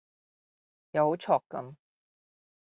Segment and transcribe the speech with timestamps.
[0.93, 1.75] 又好 chok 咁⠀⠀